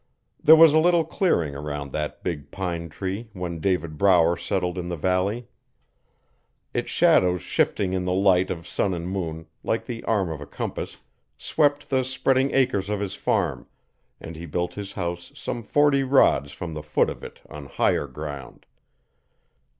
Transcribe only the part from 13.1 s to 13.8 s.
farm,